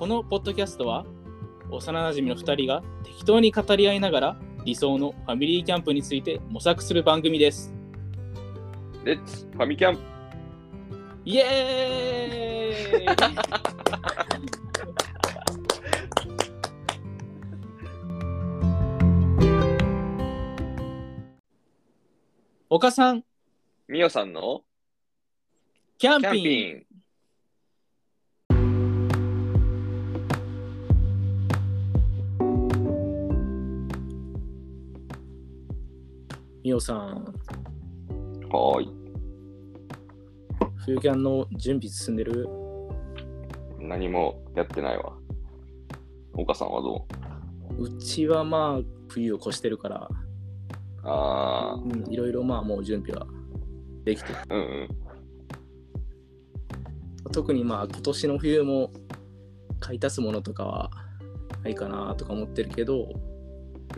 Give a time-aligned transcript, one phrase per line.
[0.00, 1.04] このポッドキャストは
[1.70, 4.34] 幼なじみの2人が適当に語り合いながら
[4.64, 7.74] 理想のファミリーキャンプについて模索する番組です。
[9.04, 9.98] レッツファミキャン
[11.26, 13.16] イエーイ。
[22.70, 23.22] 岡さん、
[23.86, 24.62] みおさんの？
[25.98, 26.78] キャンピン。
[26.78, 26.89] グ
[36.62, 37.24] みおさん、
[38.50, 38.88] はーい。
[40.76, 42.46] 冬キャンの準備進んでる？
[43.78, 45.14] 何もやってないわ。
[46.34, 47.06] 岡さんはど
[47.78, 47.84] う？
[47.84, 50.10] うちはまあ冬を越してるから、
[51.02, 53.26] あうん、いろいろまあもう準備は
[54.04, 54.34] できてる。
[54.34, 54.64] ーうんう
[57.28, 57.32] ん。
[57.32, 58.90] 特にまあ今年の冬も
[59.78, 60.90] 買い足すものとかは
[61.62, 63.08] ないかなとか思ってるけど、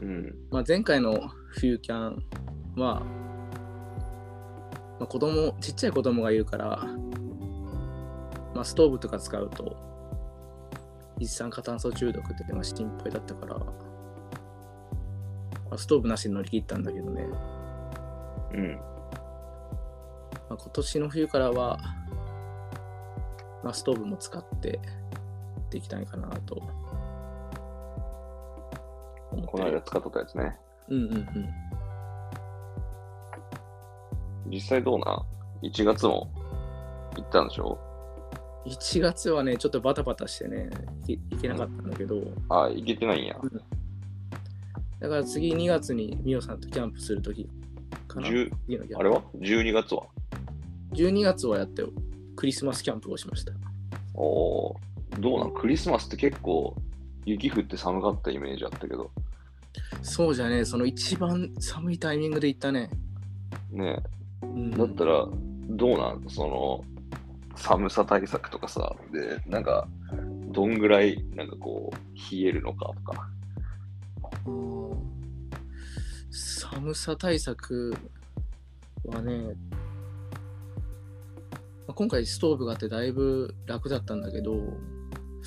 [0.00, 0.32] うん。
[0.52, 2.24] まあ、前回の冬キャン
[2.76, 3.02] は、
[4.98, 6.86] まあ、子供ちっちゃい子供がいるから、
[8.54, 9.76] まあ、ストーブとか使うと
[11.18, 13.66] 一酸化炭素中毒ってまあ心配だったから、ま
[15.72, 17.26] あ、ストーブなしで乗り切ったんだけどね、
[18.54, 18.80] うん。
[20.48, 21.78] まあ、今年の冬からは、
[23.62, 24.80] まあ、ストーブも使って
[25.70, 26.56] できたいかなと。
[29.46, 30.56] この間使っとったやつね。
[30.88, 31.71] うんうんうん
[34.52, 35.12] 実際どうな
[35.62, 36.30] ん ?1 月も
[37.16, 37.78] 行ったんでしょ
[38.66, 40.70] ？1月はね、ちょっとバタバタしてね、
[41.08, 42.16] いいけなかったんだけど、
[42.48, 43.36] あー行けてないんや
[45.00, 47.48] だから次2月にミオさんとキャンプするとき
[48.06, 48.28] かな。
[48.28, 50.04] 10次のキャンプあれは ?12 月は
[50.92, 51.88] ？12月はやってよ。
[52.36, 53.52] クリスマスキャンプをしました。
[54.14, 55.54] おーどうなん？
[55.54, 56.76] クリスマスって結構
[57.24, 59.10] 雪降って寒かったイメージあったけど
[60.02, 62.90] そうじゃね、その一番寒いタイミングで行ったね。
[63.70, 64.02] ね
[64.76, 65.26] だったら
[65.68, 66.24] どうなん？
[66.28, 66.84] その
[67.56, 69.86] 寒さ対策とかさでなんか
[70.50, 73.28] どんぐらいなんかこう冷えるのかとか。
[74.46, 74.92] うん。
[76.30, 77.94] 寒さ対策
[79.04, 79.54] はね、
[81.86, 84.54] まあ今回ストーブがあってだいぶ楽だったんだけど、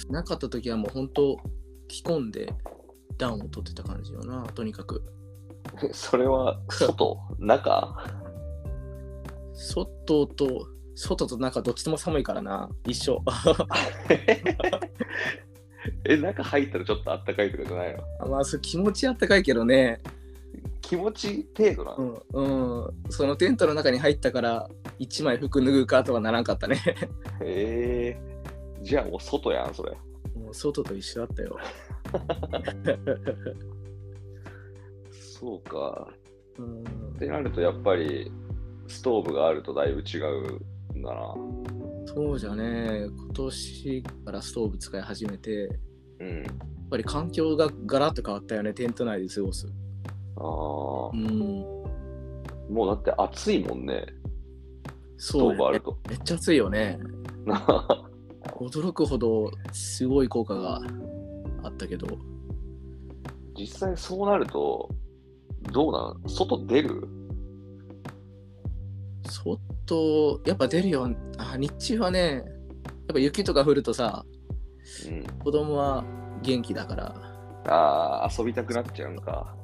[0.09, 1.37] なかった時はもう本当
[1.87, 2.53] 着込んで
[3.17, 5.03] 暖を取ってた感じよな、とにかく。
[5.83, 7.17] え それは外？
[7.39, 7.95] 中？
[9.55, 13.23] 外と、外と中どっちとも寒いからな、一緒。
[16.03, 18.27] え中入ったらちょっとあったかいとかじゃないの？
[18.27, 20.01] まあ、それ気持ちあったかいけどね、
[20.81, 26.79] 気持ち程度なうの、ん、うん、そのテントの中に入ったから、一枚服脱ぐかとはならんかったね。
[27.41, 28.17] え。
[28.81, 29.91] ー、じゃあもう外やんそれ。
[30.35, 31.57] もう外と一緒だったよ。
[35.11, 36.07] そうか。
[36.57, 36.83] うん。
[37.15, 38.31] ってなるとやっぱり
[38.87, 41.35] ストーブがあるとだいぶ違うんだな。
[42.07, 45.69] そうじゃね、今年からストーブ使い始めて、やっ
[46.19, 46.43] うん
[46.89, 49.67] ぱり環境がガラッと変わったよね、テント内で過ごす。
[50.37, 51.11] あー。
[52.69, 54.05] うん、もうだって暑いもんね。
[55.17, 55.97] ストそうーブあると。
[56.09, 56.99] めっちゃ暑いよね。
[58.57, 60.81] 驚くほどすごい効果が
[61.63, 62.07] あったけど、
[63.57, 64.89] 実際そうなると
[65.73, 66.29] どうなん？
[66.29, 67.07] 外出る？
[69.29, 71.09] 外、やっぱ出るよ。
[71.37, 74.25] あ日中はね、やっぱ雪とか降るとさ、
[75.07, 76.03] うん子供は
[76.41, 77.15] 元気だから。
[77.67, 79.55] ああ遊びたくなっちゃうんか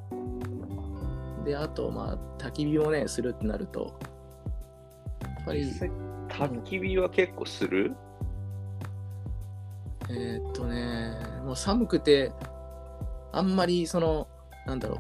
[1.46, 4.00] で、あと、まあ、焚き火をね、するってなると、
[5.22, 5.64] やっぱり
[6.30, 7.96] 焚き火は結構する？
[10.10, 12.32] えーっとね、もう寒くて、
[13.32, 14.28] あんまりその、
[14.66, 15.00] なんだろう、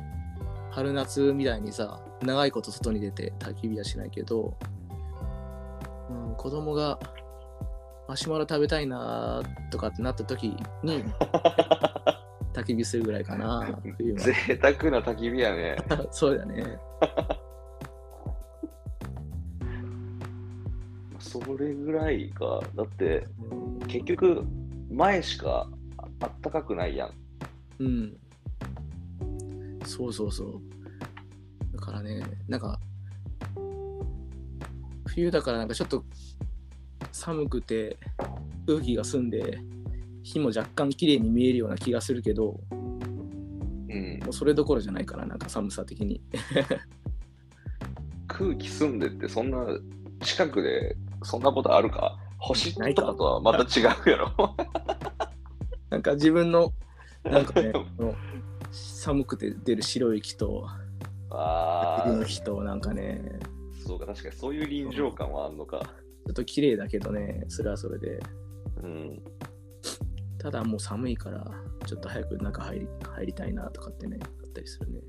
[0.71, 4.57] 春夏みたいにさ、長いこと外に出て焚き火はしないけど、
[6.09, 7.00] うん、子供が
[8.07, 9.41] マシュマロ食べたいな
[9.71, 11.03] とかってなった時に
[12.53, 13.79] 焚き火するぐらいかな、
[14.18, 15.77] 贅沢な焚き火やね
[16.12, 16.77] そうだね。
[21.19, 24.44] それぐらいかだってうん結局
[24.89, 25.69] 前しか
[26.19, 27.12] あったかくないやん
[27.79, 28.17] うん。
[29.85, 30.62] そうそうそう。
[31.73, 32.79] だからね、なんか、
[35.07, 36.03] 冬だからなんかちょっと
[37.12, 37.97] 寒くて
[38.65, 39.59] 空気が澄んで
[40.23, 42.75] 火も若干綺麗に見えるような気がするけど、う
[43.94, 44.19] ん。
[44.23, 46.21] もうそれどころじゃないから、なんか寒さ的に。
[48.27, 49.65] 空気澄んでってそんな
[50.21, 52.17] 近くでそんなことあるか？
[52.39, 54.56] 星とかとはまた違うやろ。
[55.89, 56.74] な んか自分の、
[57.24, 57.74] なんかね、
[58.71, 60.67] 寒くて出る白い息と、
[61.33, 63.22] あの日と、なんかね、
[63.83, 65.80] あ、そうか、確かにそういう臨場感はあんのか。
[66.25, 68.19] ちょっと綺麗だけどね、それはそれで。
[68.83, 69.22] うん。
[70.38, 71.45] ただもう寒いから、
[71.86, 75.00] ちょっと早く中入り入りたいなとかってね、あったりするね。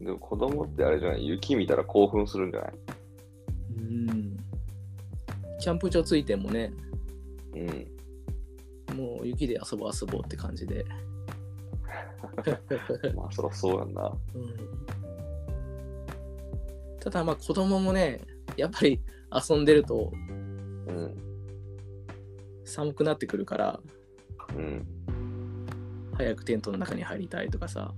[0.00, 1.26] でも子供ってあれじゃない？
[1.26, 2.72] 雪見たら興奮するんじゃない？
[3.76, 4.36] うん。
[5.60, 6.72] キャンプ場ついてもね、
[8.90, 8.96] うん。
[8.96, 10.84] もう雪で遊ぼう遊ぼうって感じで。
[13.14, 14.12] まあ、そりゃそうやんな。
[14.34, 14.54] うん、
[17.00, 18.20] ただまあ子供もね、
[18.56, 19.00] やっぱり
[19.48, 20.12] 遊んでると
[20.88, 21.14] うん。
[22.64, 23.80] 寒くなってくるから、
[24.56, 24.86] うん。
[26.14, 27.94] 早くテントの中に入りたいとかさ、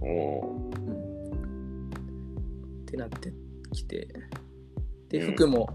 [0.00, 1.90] おおうん、
[2.82, 3.32] ってなって
[3.72, 4.08] きて。
[5.08, 5.68] で、うん服も、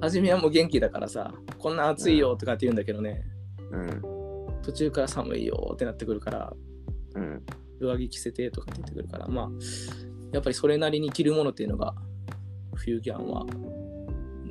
[0.00, 3.24] 初めはもう元気だからさ、こんな暑いよとかって言うんだけどね、
[3.70, 4.02] うん。
[4.62, 6.54] 途中から寒いよってなってくるから、
[7.18, 7.42] うん。
[7.80, 9.48] 上着着せてとかって言ってくるから、まあ、
[10.32, 11.94] やっぱりそれなりに着るものっていうのが、
[12.74, 13.46] 冬ギャンは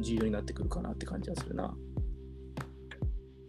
[0.02, 1.76] 重要になってくるかなって感じはするな。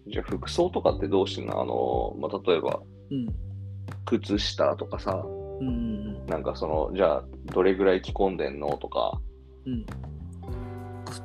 [0.06, 1.60] じゃあ、服装とかってどうしてんの？
[1.60, 2.80] あの、まあ、例えば、
[3.10, 3.28] うん。
[4.06, 5.24] 靴下とかさ、
[5.60, 6.26] うん。
[6.26, 9.20] なんかその、じゃあ、どれぐらい着込んでんのとか、
[9.66, 9.86] うん。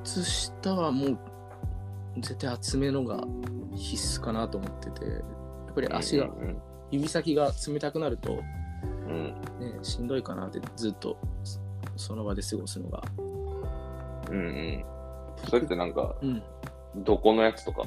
[0.04, 1.20] 靴下はもう
[2.18, 3.24] 絶対厚めのが
[3.76, 5.18] 必須かなと思ってて、や
[5.72, 6.62] っぱり足が、うん
[6.94, 8.40] 指先が冷たくなると、
[9.08, 9.26] うん。
[9.60, 11.60] ね、しんどいかなってずっとそ
[11.96, 13.04] その場で過ごすのが。
[14.30, 14.86] うんうん。
[15.50, 16.44] それってなんか、うん。
[16.98, 17.84] どこのやつとか、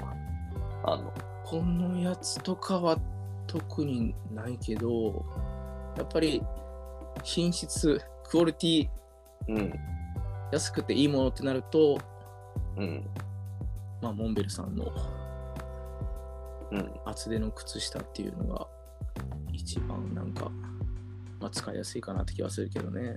[0.85, 1.13] あの、
[1.45, 2.99] このやつとかは
[3.47, 5.25] 特にないけど、
[5.97, 6.43] やっぱり
[7.23, 8.89] 品質、クオリティ
[9.49, 9.73] うん。
[10.53, 11.99] 安くていいものってなると、
[12.77, 13.09] うん。
[14.03, 14.93] まあ、モンベルさんの
[16.73, 16.93] うん。
[17.05, 18.67] 厚手の靴下っていうのが
[19.57, 20.51] 一番なんか、
[21.41, 23.17] まあ、使いやすいかなって気はするけどね。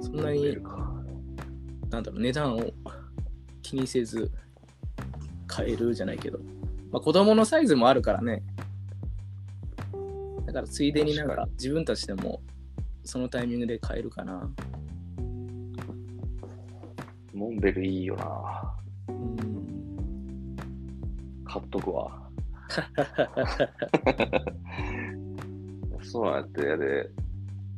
[0.00, 0.58] そんなに、
[1.88, 2.70] なんだろう、値段を
[3.62, 4.30] 気にせず
[5.46, 6.38] 買えるじゃないけど、
[6.90, 8.42] まあ、子供のサイズもあるからね。
[10.46, 12.40] だからついでになん確かか自分たちでも
[13.04, 14.50] そのタイミングで買えるかな。
[17.32, 18.74] モンベルいいよな。
[19.08, 20.56] うん。
[21.44, 22.28] 買っとくわ。
[26.08, 27.10] そうなんやって、で、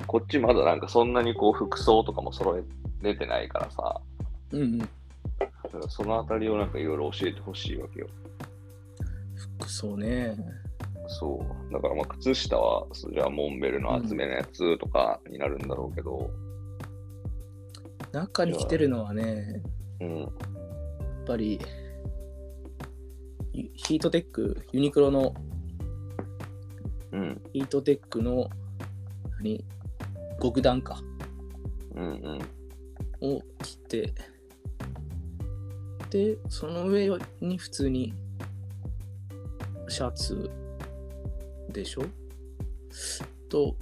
[0.06, 2.62] こっちまだなんかそんなにこう服装とかも揃え
[3.02, 4.00] れてないからさ、
[4.52, 4.78] うんうん。
[4.78, 4.88] だか
[5.74, 8.08] らそのあたりをなんかいろいろ教えてほしいわけよ。
[9.58, 10.36] 服装ね。
[11.08, 11.72] そう。
[11.72, 16.30] だからまあ靴下は、そうじゃあモンベルの厚めのやつとかになるんだろうけど、
[18.12, 19.62] 中に着てるのはね、
[20.00, 20.20] うん。
[20.20, 20.30] やっ
[21.26, 21.60] ぱり
[23.52, 25.34] ユヒートテック、ユニクロの
[27.12, 27.42] うん。
[27.52, 28.48] ヒートテックの
[29.38, 29.64] 何？
[30.42, 31.02] 極暖か
[31.94, 32.40] うんうん。
[33.20, 34.14] を着て、
[36.08, 37.10] で、その上
[37.40, 38.14] に普通に
[39.88, 40.50] シャツ
[41.70, 42.04] でしょ？
[43.48, 43.76] と、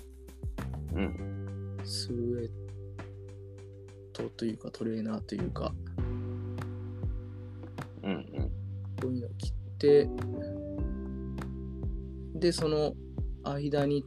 [0.95, 1.77] うん。
[1.85, 2.51] スウェッ
[4.13, 5.73] トというかトレーナーというか、
[8.03, 8.25] うんうん。
[9.01, 10.09] こういうのを着て、
[12.35, 12.95] で、その
[13.53, 14.05] 間に、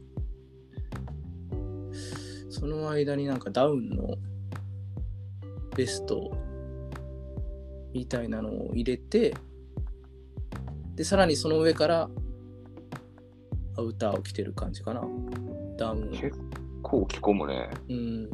[2.50, 4.16] その間になんかダウンの
[5.76, 6.30] ベスト
[7.92, 9.34] みたいなのを入れて、
[10.94, 12.10] で、さらにその上から
[13.76, 15.02] アウターを着てる感じかな。
[15.78, 16.10] ダウンを。
[16.10, 16.38] 結
[16.82, 17.70] 構着込むね。
[17.88, 18.30] うん。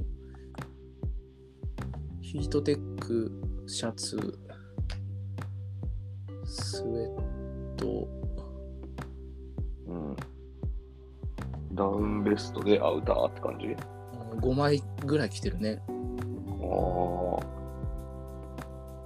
[2.20, 3.32] ヒートテック、
[3.66, 4.38] シャツ、
[6.44, 8.17] スウェット、
[11.78, 13.76] ダウンベストでアウターって感じ
[14.40, 15.80] ？5枚ぐらい着てるね。
[15.88, 17.58] ああ。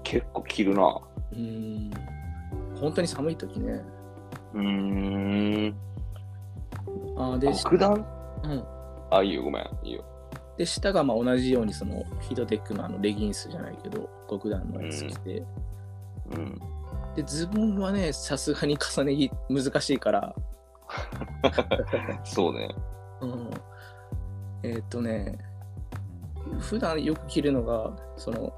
[0.03, 1.01] 結構着るな。
[1.33, 1.91] うん。
[2.81, 3.83] 本当に寒い時ね。
[4.55, 5.75] うーん。
[7.17, 8.05] あーで、極暖
[8.43, 8.65] うん、
[9.11, 9.71] あ、いいよ、ごめん。
[9.83, 10.05] いいよ。
[10.57, 15.43] で、下がまあ同じようにそのヒートテックのあのレギンスじゃないけど、極暖のやつ着て、
[16.33, 16.61] うん。
[17.15, 20.35] で、ズボンはね、さすがに重ね着難しいから、
[22.25, 22.69] そうね。
[23.21, 23.51] うん、
[24.63, 25.39] えーっとね、
[26.61, 28.53] 普段よく着るのが、その、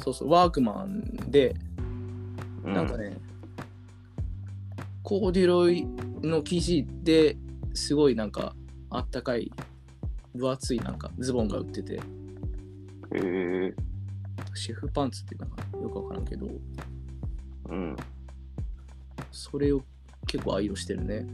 [0.00, 1.54] そうそう、ワークマンで、
[2.64, 2.96] うなんか。
[2.96, 3.16] ね、
[5.02, 5.86] コーデュロイ
[6.22, 7.36] の生地で
[7.74, 8.54] すごいなんか
[8.90, 9.50] あったかい
[10.34, 12.00] 分厚いなんかズボンが売ってて、へ
[13.14, 13.74] え。
[14.54, 16.46] シェフパンツってなんかよくわからんけど、
[17.70, 17.96] うん。
[19.32, 19.82] それを
[20.28, 21.26] 結構愛用してるね。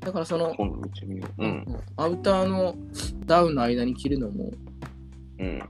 [0.00, 1.44] だからその、今度見てみよう。
[1.44, 1.64] うん。
[1.96, 2.74] アウターの
[3.24, 4.50] ダウンの間に着るのも、
[5.38, 5.62] うん。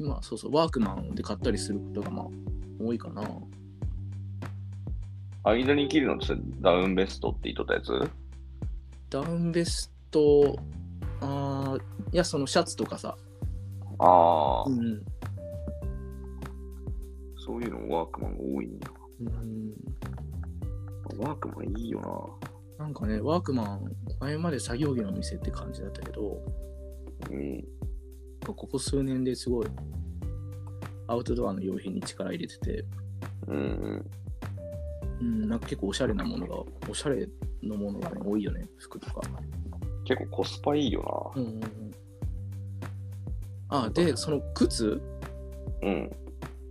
[0.00, 2.26] 今、そうそう、ワークマンで買ったりすることがまあ
[2.80, 3.22] 多いかな。
[5.44, 8.10] 間に切るのってダウンベストって言っとったやつ？
[9.10, 10.56] ダウンベスト、
[11.20, 13.16] あーいや、そのシャツとかさ、
[13.98, 15.04] ああ、うん。
[17.36, 18.78] そういうのワークマンが多いんや。
[19.20, 19.72] うん、
[21.18, 22.38] ワークマンいいよ
[22.78, 26.42] なんかね、ワークマン、前まで作業着の店って感じだったけど、
[27.30, 27.36] な。
[27.36, 27.64] うん。
[28.44, 29.66] ここ数年ですごい
[31.06, 32.84] アウトドアの用品に力入れてて、
[33.46, 34.04] うん
[35.20, 36.56] うん、なんか結構おしゃれなものが、
[36.88, 37.28] おしゃれ
[37.62, 39.20] のものがね、多いよね、服とか。
[39.24, 40.04] うん。
[40.04, 41.62] 結構コスパいいようんうんうん。
[43.68, 45.00] あ、で、その靴、
[45.82, 45.88] な。
[45.88, 46.10] うん。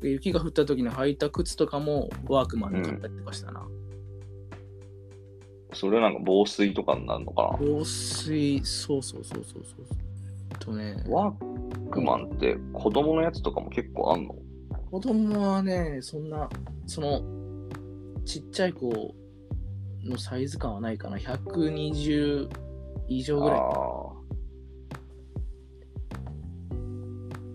[0.03, 3.65] 雪が降った時に履いた靴とかもワークマンで買ったりとかしたな。
[5.73, 9.85] それなんか防水とかになるのか防水、そうそうそうそうそう。
[10.59, 11.03] とね、な。
[11.09, 14.35] ワークマンって子供のやつとかも結構あんの？
[14.91, 16.49] 子供はね、そんな、
[16.85, 17.21] その、
[18.25, 19.15] ちっちゃい子
[20.03, 21.17] のサイズ感はないかな。
[21.17, 22.49] 120
[23.07, 23.59] 以上ぐらい。
[23.59, 23.63] あ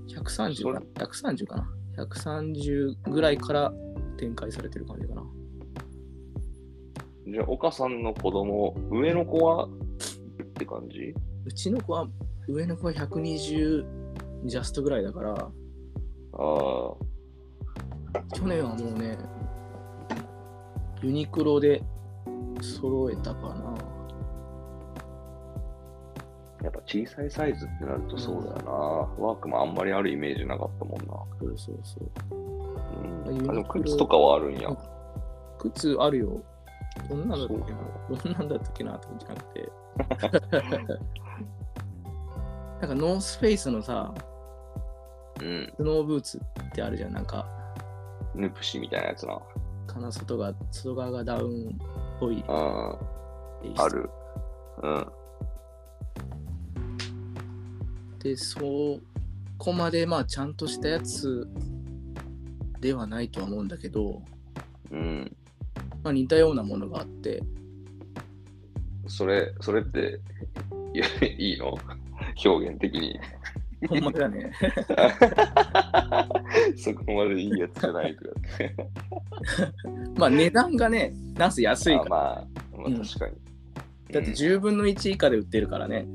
[0.09, 3.73] 130かな ?130 かな ?130 ぐらいから
[4.17, 5.16] 展開されてる感じか。
[7.29, 9.65] じゃあ、岡さんの子供、上の子は？
[9.67, 9.69] っ
[10.55, 11.13] て感じ？
[11.45, 12.07] うちの子は、
[12.49, 13.85] 上の子は120
[14.45, 15.49] ジャストぐらいだから、ああ。
[18.35, 19.19] 去年はもうね、
[21.03, 21.83] ユニクロで
[22.61, 23.75] 揃えたかな。
[26.63, 28.73] やっぱ小さいサイズってなるとそうだよな。
[29.25, 31.07] ワークマンあんまりあるイメージなかったもんな。
[31.41, 32.37] そうそうそう。
[33.29, 34.71] うん、あでも靴とかはあるんや。
[35.59, 36.43] 靴あるよ。
[37.09, 37.79] どんなんだったっけな？
[38.09, 39.73] どんなんだったっけなって思ってなくて。
[42.81, 44.13] なんかノースフェイスのさ、
[45.41, 45.73] うん。
[45.77, 46.41] スノーブーツっ
[46.73, 47.13] てあるじゃん。
[47.13, 47.47] なんか、
[48.35, 49.39] ヌプシみたいなやつな。
[49.87, 50.11] かな？
[50.13, 51.73] 外が、外側がダウンっ
[52.21, 52.43] ぽいうん。
[53.63, 54.11] テイストある。
[54.83, 55.07] うん。
[58.19, 58.61] で、そ
[59.59, 61.49] こまでまあちゃんとしたやつ
[62.81, 64.23] ではないとは思うんだけど、
[64.91, 65.37] うん。
[66.03, 67.43] まあ似たようなものがあって、
[69.07, 70.21] それ、それって、
[70.95, 71.07] いや
[71.39, 71.79] いいの？
[72.45, 73.19] 表現的に。
[73.89, 74.53] ほんまだね。
[76.77, 78.31] そこまでいいやつじゃないとか。
[80.17, 82.07] まあ値段がね、なんせ安いから。
[82.07, 82.17] あま
[82.79, 83.35] あ、まあ、うん確かに。
[84.13, 86.07] だってうん10分の1以下で売ってるからね。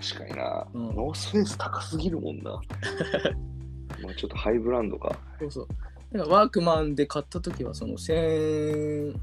[0.00, 2.52] 確かにな、うんノースフェイス高すぎるもんな。
[4.02, 5.18] まあちょっとハイブランドか。
[5.40, 5.68] そうそう。
[6.12, 9.16] だからワークマンで買った時はその1000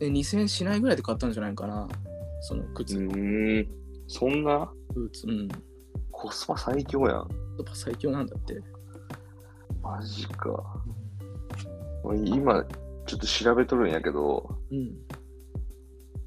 [0.00, 1.86] え2000しないぐらいで買ったんじゃないかな。
[2.40, 3.68] そのう靴、ーん。
[4.08, 4.70] そんな？
[4.94, 5.26] ブーツ。
[5.28, 5.48] うん。
[5.48, 5.54] や
[6.10, 7.20] コスパ最強やん。
[7.22, 7.26] っ
[7.64, 8.60] ぱ最強なんだって。
[9.82, 10.82] マジか。
[12.24, 12.64] 今、
[13.06, 14.92] ちょっと調べとるんやけど、うん。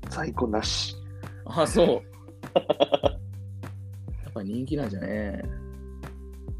[0.10, 0.96] 在庫なし。
[1.46, 1.88] あ、そう。
[4.24, 5.44] やっぱ人気なんじゃね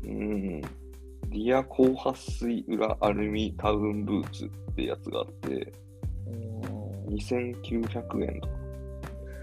[0.04, 0.62] うん。
[1.34, 5.74] リア高撥水裏アルミタウンブーツってやつがあって、
[6.28, 8.54] おー2900円とか。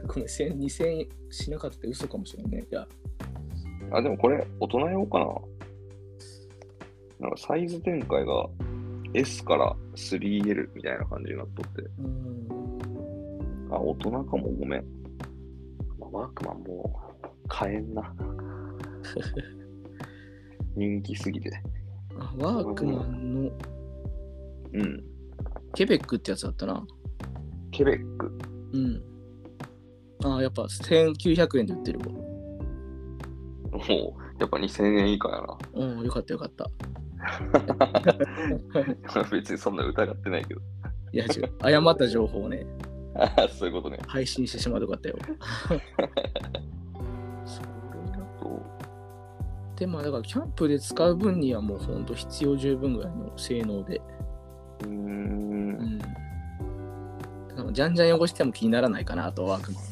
[0.07, 2.65] ごめん、1000 2000しなかったって嘘かもしれんね。
[2.71, 2.87] いや、
[3.91, 5.27] あ、でもこれ、大人用かな
[7.19, 8.49] なんかサイズ展開が
[9.13, 11.83] S から 3L みたいな感じになっとって。
[11.99, 13.69] うん。
[13.75, 14.85] あ、大人かも、ごめん。
[15.99, 18.15] まあ、ワークマンもう買えんな。
[20.77, 21.51] 人気すぎて。
[22.19, 23.51] あワークマンの
[24.73, 25.05] うん。
[25.75, 26.87] ケベックってやつだったな。
[27.71, 28.39] ケベック。
[28.73, 29.03] うん。
[30.25, 32.07] あ、やっぱ1900円で売ってるわ。
[32.07, 32.19] も
[33.79, 35.43] う、やっぱ2000円以下や
[35.75, 36.71] うん、よかったよかった。
[39.15, 39.23] な。
[39.31, 40.61] 別にそんな疑ってないけど。
[41.13, 41.53] いや、違う。
[41.61, 42.67] 誤った情報をね、
[43.15, 43.99] あ そういうことね。
[44.07, 45.17] 配信してしまうとよかったよ。
[47.45, 47.80] それだと、
[49.81, 54.03] で、まあ、だから、キャンプで使う分にはもうほんと必要十分ぐらいの性能で。
[54.83, 54.87] うー。
[54.87, 55.99] うん
[57.73, 59.85] じゃんじゃん汚しても気にならないかなと、ワークマン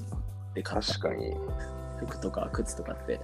[0.54, 1.34] で買った確かに。
[2.00, 3.20] 服とか靴とかって。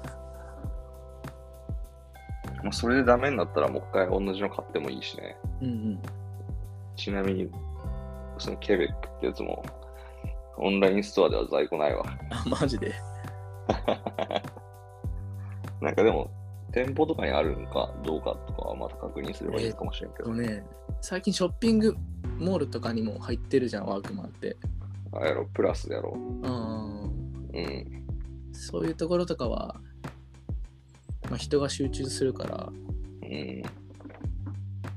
[2.63, 5.37] まあ、それでダメになったらもう一回同じの買ってもいいしね。
[5.61, 5.99] うんうん。
[6.97, 7.51] ちなみに、
[8.39, 9.63] そのケベックってやつも、
[10.57, 12.05] オンラインストアでは在庫ないわ。
[12.31, 12.95] あ、マジで。
[15.83, 16.31] なんかでも、
[16.75, 20.31] 店舗とかにあるのかどうかとかはまた確認すればいいかもしれんけど。
[20.31, 20.65] とね、
[21.01, 21.97] 最近ショッピング
[22.37, 24.57] モールとかにも入ってるじゃん、ワークマンって。
[25.13, 26.15] あやろ、プラスやろ。
[26.17, 27.05] うん。
[27.55, 28.07] うん。
[28.53, 29.77] そういうところとかは、
[31.31, 32.73] まあ、人が集中するから
[33.23, 33.63] うん。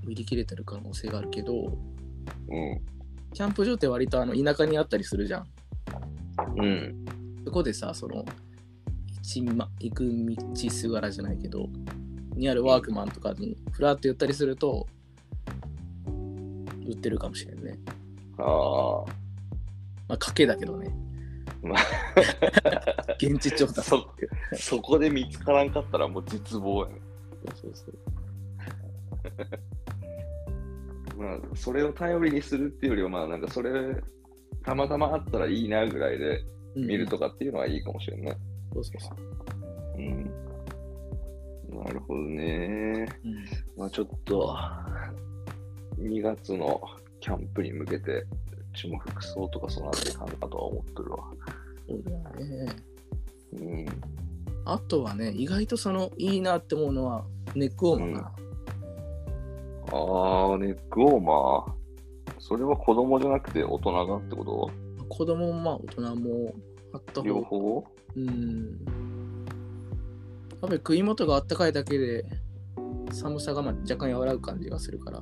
[0.08, 1.78] 売り切れてる可能性があるけど、
[2.50, 2.82] うん。
[3.34, 5.48] キャンプ場って割とあの田舎にあったりするじゃん。
[6.58, 7.06] うん。
[7.46, 8.47] そこでさ、その、一
[9.56, 11.68] ま、行く道すがらじゃないけど、
[12.36, 14.88] にあるワークマンとかにフラッと寄ったりすると、
[16.88, 17.78] 売ってるかもしれんね。
[18.38, 19.06] ああ。
[20.08, 20.96] まあ、賭けだけどね。
[21.62, 21.76] ま
[23.20, 23.82] 現地調査。
[23.82, 24.08] そ
[24.56, 27.02] そこで見つからんかったらもう絶望やね。
[27.56, 27.98] そうそう
[31.20, 33.72] まあ、それを頼りにするっていうよりは、まあ、なんかそれ、
[34.64, 36.46] たまたまあったらいいなぐらいでそ
[36.82, 36.86] う。
[36.86, 38.32] 見るとかっていうのはいいかもしれんね。
[38.32, 38.47] うん。
[38.78, 39.18] そうそうそう。
[39.98, 41.84] うん。
[41.84, 43.08] なるほどね。
[43.26, 43.36] うん
[43.76, 44.56] まあちょっと、
[46.00, 46.82] 2月の
[47.20, 48.28] キャンプに向けて、う
[48.76, 51.18] ちも服装とかそうなっていかんかとは思ってるわ。
[51.88, 52.20] そうだよ
[52.66, 52.76] ね。
[53.54, 53.86] うん。
[54.66, 58.28] あとはね、意外とそのいいなって思うのはネックウォーマーかな。
[59.98, 61.72] ああ、ネックウォーマー。
[62.40, 64.70] それは子供じゃなくて大人がってこと？
[65.10, 66.54] 子供もまあ大人も
[66.94, 67.28] あった方が。
[67.28, 67.84] 両方？
[68.18, 68.86] うん。
[70.60, 72.26] やっぱり首元があったかいだけで
[73.12, 75.20] 寒さがまあ若干和らぐ感じがするから。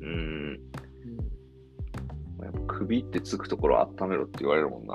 [0.00, 0.08] うん。
[0.08, 0.60] うん
[2.42, 4.94] やっぱ首ってつくところ温めろって言われるもんな。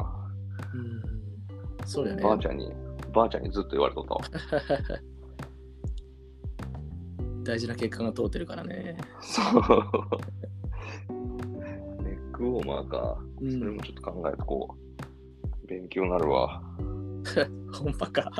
[0.74, 2.24] うん、そうだよね。
[2.24, 2.72] ばあちゃんに、
[3.12, 4.22] ばあちゃんにずっと言われとったわ。
[7.44, 8.98] 大事な結果が通ってるからね。
[9.22, 9.54] そう。
[12.04, 13.18] ネックウォーマーか。
[13.42, 14.78] うんそれもちょっと考えとこ
[15.64, 15.68] う。
[15.68, 16.62] 勉強になるわ。
[17.74, 18.32] 本場か。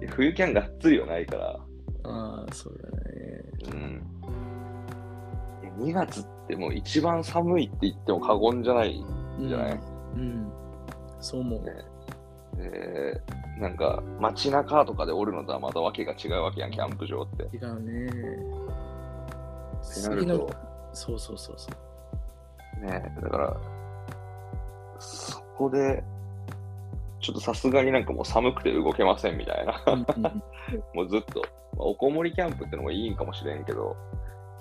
[0.00, 1.58] いや冬キャンがっつりはないから。
[2.04, 3.42] ああ、そうだね。
[3.72, 4.02] うん。
[5.62, 9.04] いや2月ってもう一番寒いって言っても過言じゃない
[9.38, 9.80] うんじゃない、
[10.16, 10.52] うん。
[11.20, 11.62] そう思う。
[11.62, 11.72] ね
[12.56, 13.20] で
[13.60, 17.44] なんか街中とかでおるのとはまたわけが違うわけやん、キャンプ場って。
[17.44, 18.10] っ違うね。
[19.94, 20.50] てなると、
[20.92, 21.70] そうそうそうそ
[22.80, 22.84] う。
[22.84, 23.56] ねだから、
[24.98, 26.02] そこで、
[27.20, 29.82] ちょっとさすがになんかもう寒くて動けませんみたいな。
[29.86, 30.42] うんうんうん
[30.94, 33.96] もうずっと、まあおこもりキャンプってのもいいんかもしれんけど、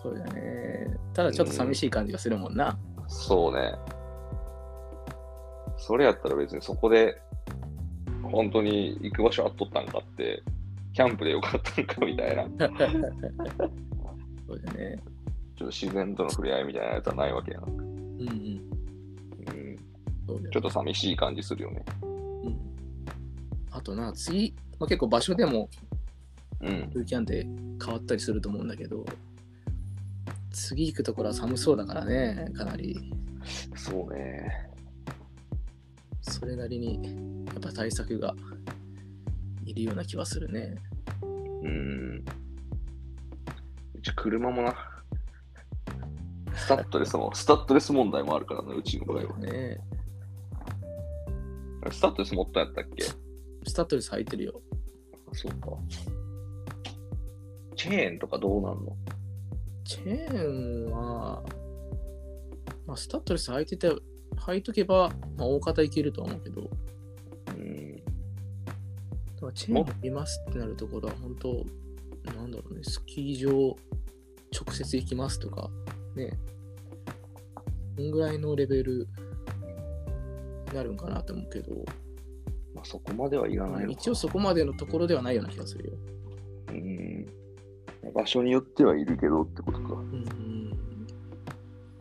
[0.02, 0.88] そうだね。
[1.14, 2.78] ただちょっと寂しい感じがするもんな。
[3.08, 3.74] そうね。
[5.78, 7.22] それやったら別にそこで、
[8.24, 10.42] 本当に行く場所あっとったんかって、
[10.94, 12.72] キャンプでよかったんかみたいな、ちょっ
[14.48, 14.98] そうだね。
[15.58, 17.64] と自然との触れ合いみたいなやつはないわけやん。
[17.64, 18.57] うんうん。
[20.28, 21.84] ちょっと寂しい感じするよね。
[22.02, 22.58] うん
[23.72, 25.70] あとな、次、まあ、結構場所でも
[26.62, 26.90] うん。
[26.92, 27.44] ルーキャンって
[27.84, 29.06] 変わったりすると思うんだけど、
[30.52, 33.12] 次行くところは寒そうだからね、かなり。
[33.76, 34.70] そうね。
[36.22, 38.34] それなりに、やっぱ対策が
[39.66, 40.76] いるような気はするね。
[41.64, 42.26] うん。
[43.94, 44.76] うち車もな、
[46.56, 49.38] スタッドレスも、スタッドレス問題もあるからね、うちの場合は。
[49.38, 49.80] ね
[51.92, 53.04] スタッドレス持ったんやったっけ？
[53.04, 54.62] スタッドレス履いてるよ。
[55.32, 55.78] あそうか。
[57.76, 58.96] チェーンとかどうなんの？
[59.86, 61.44] チェーンは、
[62.86, 63.92] まあ、スタッドレス履いてて、
[64.36, 66.68] 履いとけば、まあ、大方いけるとは思うけど、だ
[67.54, 68.02] うん。
[69.40, 71.66] からチェーンいますってなるところは、本当、
[72.36, 73.78] なんだろうね、スキー場
[74.52, 75.70] 直接行きますとか、
[76.16, 76.32] ね、
[77.96, 79.08] こんぐらいのレベルに
[80.74, 81.74] なるんかなと思うけど、
[82.76, 85.94] まあ、そこまではいらないのか一応そこまでのところではないような気がするよ。
[86.70, 87.26] うん。
[88.14, 89.94] 場所によってはいるけどってことか。
[89.94, 90.78] うん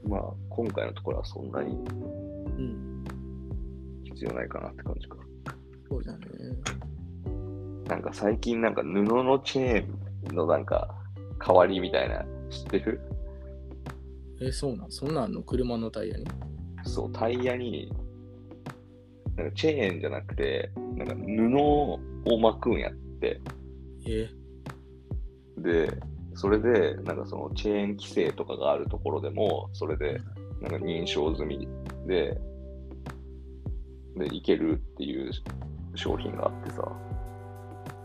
[0.08, 1.76] まあ、今回のところはそんなに
[4.04, 5.16] 必要ないかなって感じか。
[5.88, 6.18] そうだね。
[7.88, 10.94] なんか最近なんか布のチェーンのなんか
[11.44, 13.00] 代わりみたいな知ってる？
[14.40, 14.90] え、そうなん？
[14.90, 15.42] そんなんの？
[15.42, 16.26] 車のタイヤに？
[16.84, 17.92] そう、タイヤに、
[19.36, 23.40] なんかチェーンじゃなくて、なんか布を巻くんやって。
[24.06, 24.28] え
[25.58, 25.90] で、
[26.34, 30.20] それで、なんかそのチェーン規制とかがあるところでも、それで、
[30.60, 31.68] なんか認証済み
[32.06, 32.38] で、
[34.16, 35.30] で、いけるっていう
[35.94, 36.92] 商品があってさ。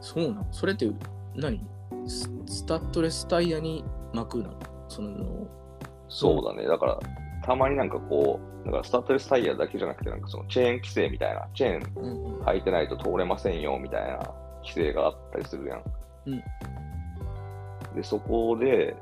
[0.02, 0.48] そうなん？
[0.52, 0.89] それって
[1.36, 1.65] 何？
[2.08, 4.58] ススタッドレスタイヤに巻くの？
[4.89, 5.48] その
[6.10, 6.67] そうだね。
[6.67, 7.00] だから、
[7.43, 14.17] たまになんかこう、だからスタッドレスタイヤだけじゃなくて、なんかそのチェーン規制みたいな、チェーン履いてないと通れませんよみたいな
[14.63, 15.84] 規制があったりするやん。
[16.27, 16.43] うん
[17.95, 18.95] で、そこで、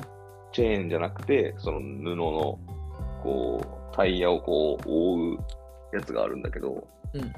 [0.51, 2.59] チェーンじゃなくて、その布の、
[3.21, 5.37] こう、タイヤをこう、覆う
[5.93, 7.31] やつがあるんだけど、うん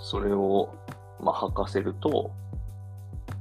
[0.00, 0.72] それを、
[1.20, 2.30] まあ、履かせると、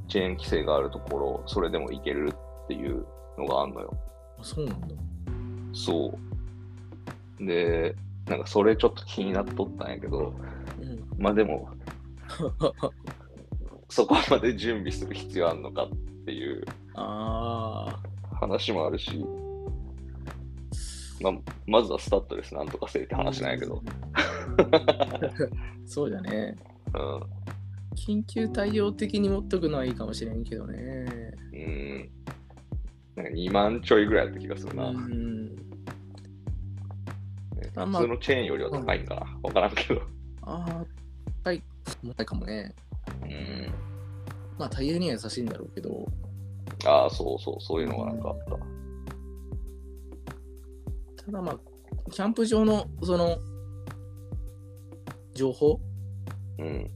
[0.08, 3.06] チェーン規制があるところ、それでもいけるっていう
[3.38, 3.94] のがあんのよ。
[4.40, 4.88] あそうなんだ。
[5.78, 6.18] そ
[7.40, 7.46] う。
[7.46, 10.34] で、なんかそれちょっと気になっとったんやけど、
[10.82, 11.70] うん、まあでも、
[13.90, 15.90] そこまで準備する必要あんのかっ
[16.26, 18.02] ていうあ
[18.34, 19.24] 話もあるし、
[21.22, 21.34] まあ、
[21.66, 23.20] まずはスタッドレスなんとかせえってあ。
[23.20, 23.82] 話なんやけど、
[25.86, 26.58] そうだね。
[26.94, 27.48] うん。
[27.96, 31.34] 緊急対応的に持っとくのはいいかもしれんけどね。
[31.54, 32.10] うん。
[33.16, 34.90] なんか2万ちょいぐらいやった気がするな。
[34.90, 35.47] うん。
[37.78, 39.40] ねあまあ普通のチェーンよりは高いんかな。
[39.44, 40.02] わからんけど。
[40.44, 40.86] ああ、
[41.44, 41.64] はい。
[42.04, 42.74] もないかもね。
[43.24, 43.74] うん。
[44.58, 46.06] まあ、タイヤには優しいんだろうけど、
[46.86, 48.38] ああ、そうそう、そういうのがなんかあっ
[51.18, 51.24] た。
[51.26, 51.60] ただまあ、
[52.12, 53.38] キャンプ場のその
[55.34, 55.80] 情報
[56.60, 56.92] うん。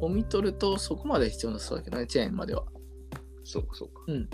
[0.00, 2.64] を見とるとそこまで必要なさそうだけどね、チェーンまでは。
[3.44, 4.02] そうか、そうか。
[4.08, 4.28] うん。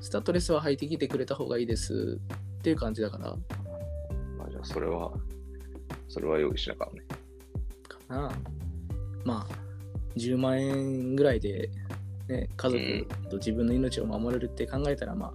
[0.00, 2.18] スタッドレスは履いてきてくれた方がいいです
[2.58, 3.36] っていう感じだから、
[4.64, 5.12] それは、
[6.08, 7.04] それは用意しなあかんね。
[7.88, 8.32] かな。
[9.24, 9.54] まあ、
[10.16, 11.70] 10万円ぐらいで、
[12.28, 15.32] ね、家族と自分の命を守れるって考えたら、まあ、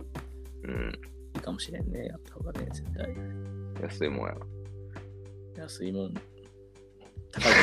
[0.64, 0.92] うん。
[1.36, 2.08] いいかもしれんね。
[2.08, 3.10] やった方がね、絶対。
[3.82, 4.34] 安いもんや
[5.56, 5.64] な。
[5.64, 6.14] 安いもん。
[7.32, 7.54] 高い。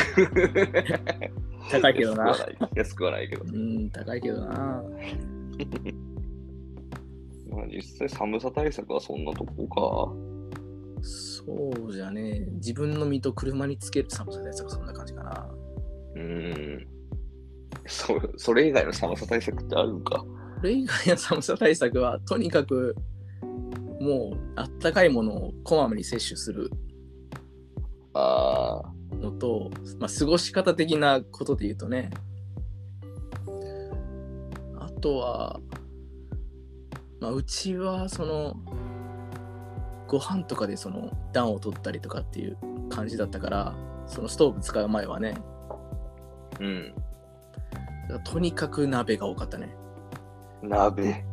[1.71, 3.45] 高いけどな安くはない安くはないけど。
[3.45, 4.85] うん、高いけどな。
[7.51, 10.17] まあ、実際寒さ対策はそんなとこ
[11.03, 15.31] そうじゃね自分の身と車につける寒さ対策そんな感じかな。
[15.31, 15.51] か。
[16.15, 16.87] うーん。
[17.87, 20.19] そそれ以外の寒さ対策ってあるんか。
[20.19, 20.27] こ
[20.63, 22.95] れ以外の寒さ対策は、とにかく、
[24.01, 26.71] もう、あったかいものをこまめに摂取する
[28.15, 32.11] ああ、のと、まあ、過ごし方的なことで言うとね、
[34.79, 35.61] あとは、
[37.21, 38.55] まあ、うちは、その、
[40.13, 42.59] ご飯とかでその暖を取ったりとかっていう
[42.91, 43.75] 感じだったから、
[44.07, 45.39] そのストーブ使う前はね、
[46.61, 46.95] うん。
[48.23, 49.75] とにかく鍋が多かったね。
[50.61, 51.25] 鍋。